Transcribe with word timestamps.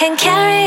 can 0.00 0.16
carry 0.16 0.59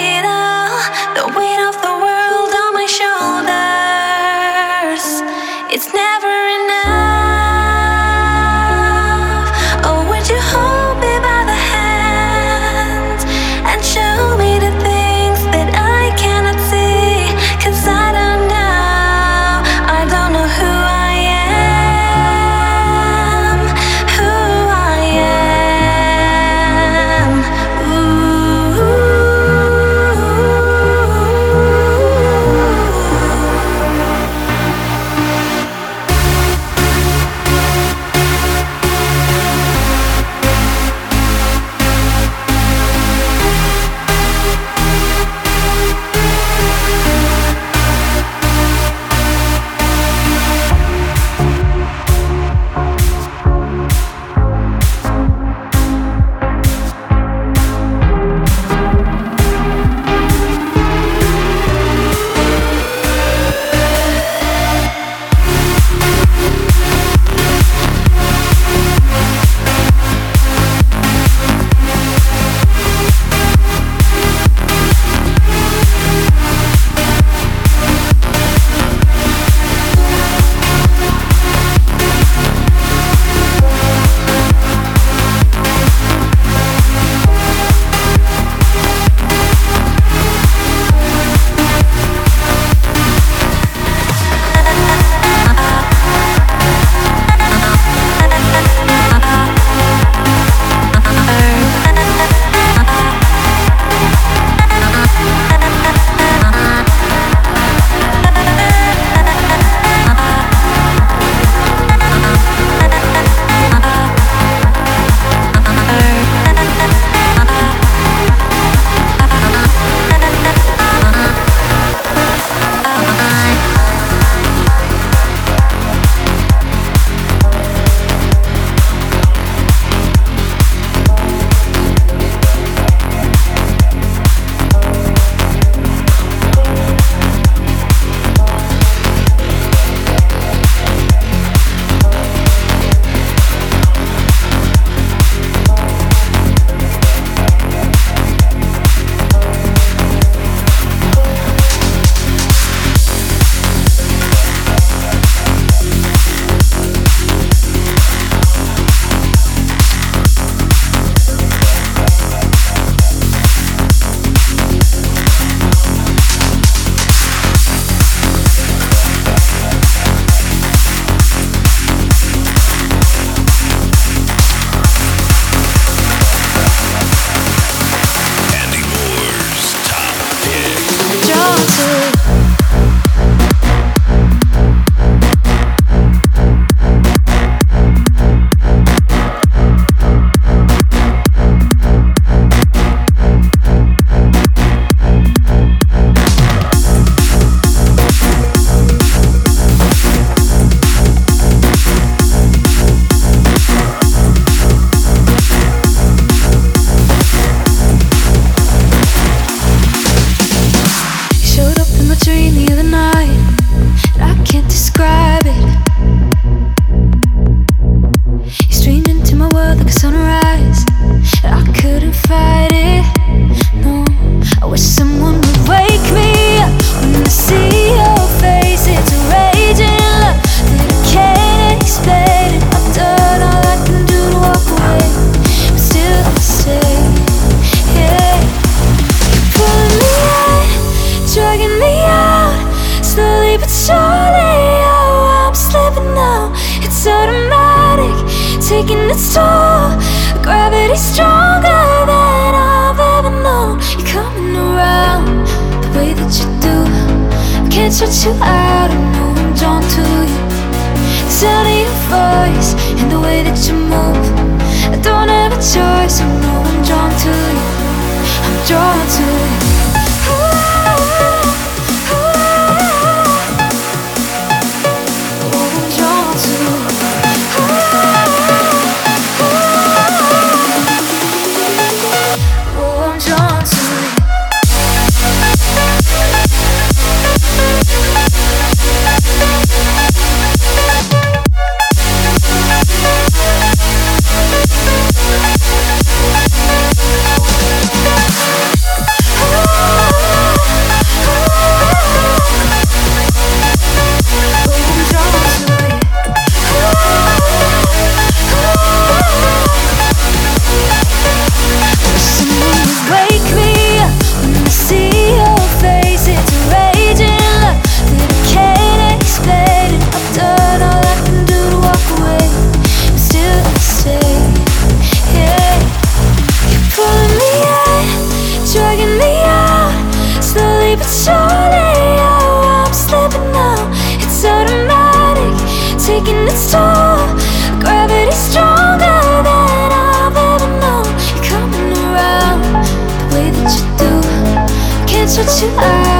Can't 345.45 345.61
you 345.61 345.69
out. 345.77 346.12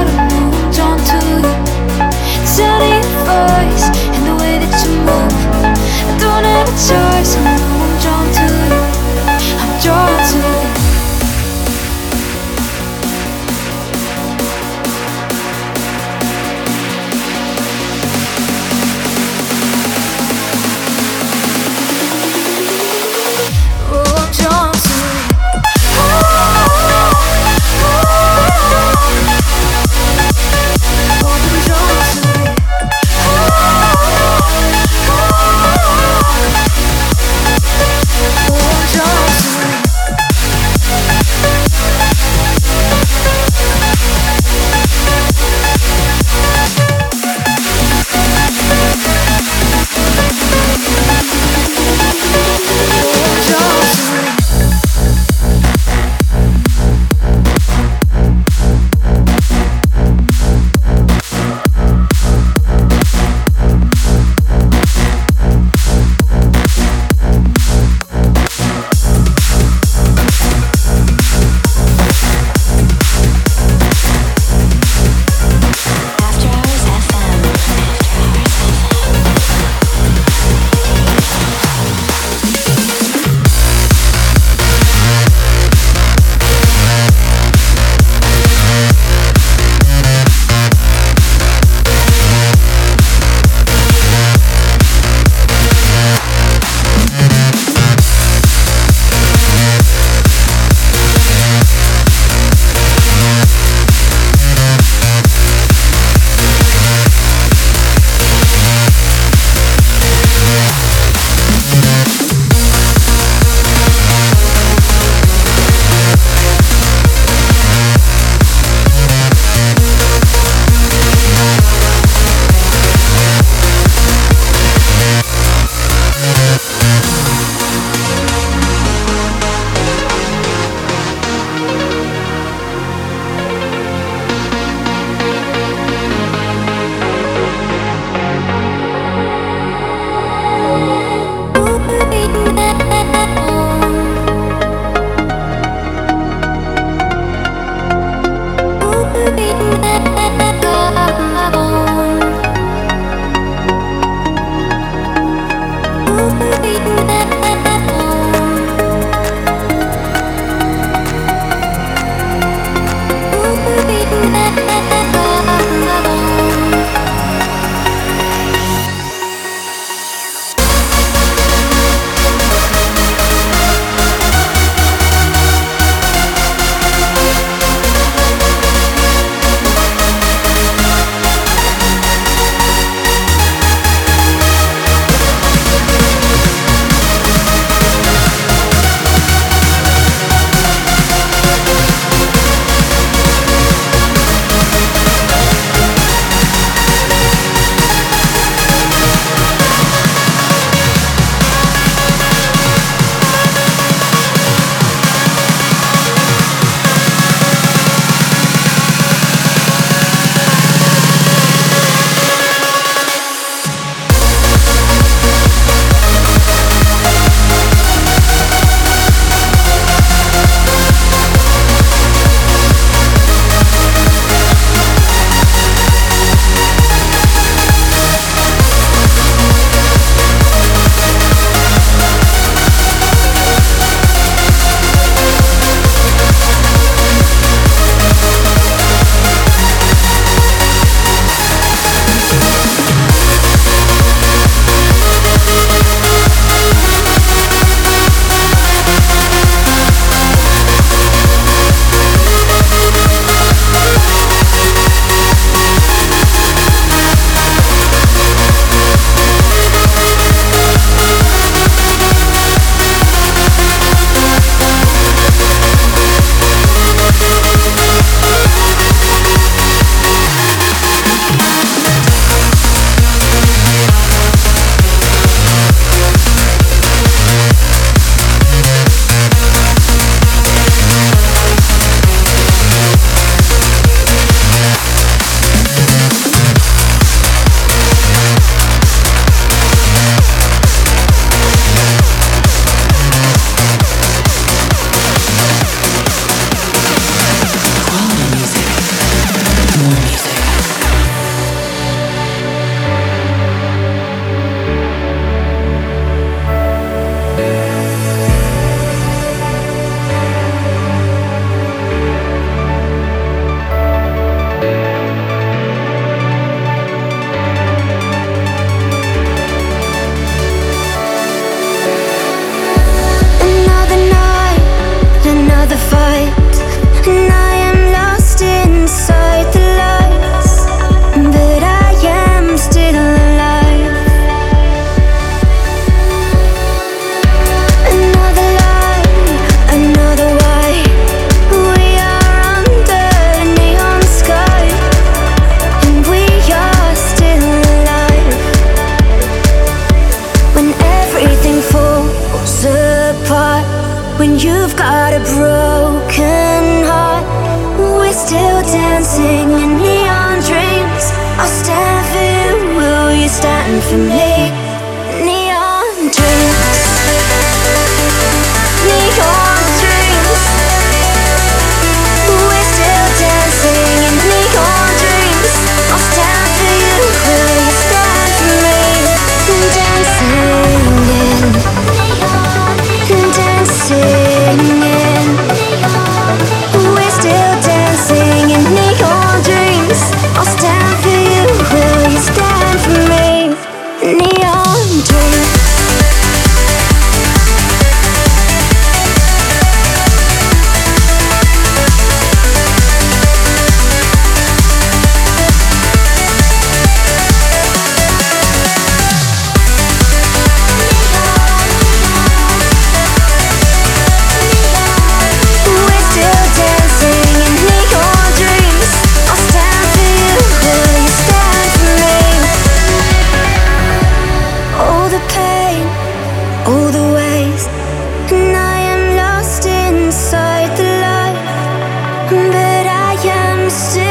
But 432.30 432.86
I 432.88 433.16
am 433.26 433.70
still 433.70 434.03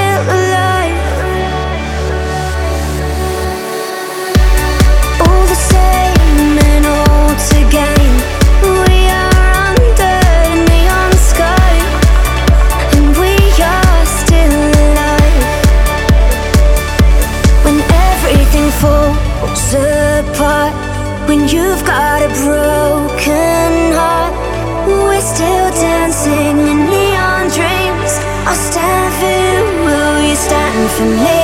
stand 30.95 31.42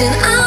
Imagine 0.00 0.22
I 0.22 0.37